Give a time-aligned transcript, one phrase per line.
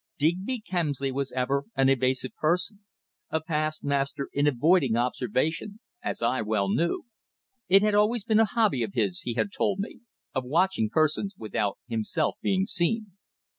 [0.17, 2.79] Digby Kemsley was ever an evasive person
[3.29, 7.05] a past master in avoiding observation, as I well knew.
[7.69, 9.99] It had always been a hobby of his, he had told me,
[10.33, 13.11] of watching persons without himself being seen.